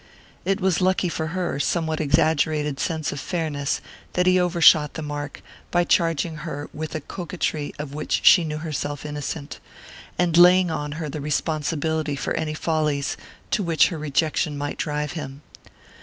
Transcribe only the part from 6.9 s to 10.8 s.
a coquetry of which she knew herself innocent, and laying